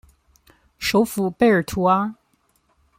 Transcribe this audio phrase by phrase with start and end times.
[0.79, 2.15] 首府贝尔图阿。